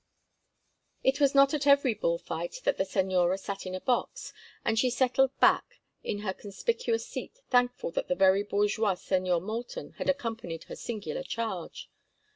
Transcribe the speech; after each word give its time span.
It 1.03 1.19
was 1.19 1.35
not 1.35 1.53
at 1.53 1.67
every 1.67 1.93
bull 1.93 2.17
fight 2.17 2.61
that 2.63 2.77
the 2.79 2.85
señora 2.85 3.37
sat 3.39 3.67
in 3.67 3.75
a 3.75 3.79
box, 3.79 4.33
and 4.65 4.79
she 4.79 4.89
settled 4.89 5.29
back 5.39 5.79
in 6.03 6.21
her 6.25 6.33
conspicuous 6.33 7.05
seat 7.05 7.39
thankful 7.51 7.91
that 7.91 8.07
the 8.07 8.15
very 8.15 8.41
bourgeois 8.41 8.95
Señor 8.95 9.43
Moulton 9.43 9.91
had 9.99 10.09
accompanied 10.09 10.63
her 10.63 10.75
singular 10.75 11.21
charge. 11.21 11.87